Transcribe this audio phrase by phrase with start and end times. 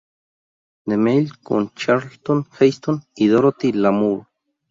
[0.87, 4.25] De Mille con Charlton Heston y Dorothy Lamour.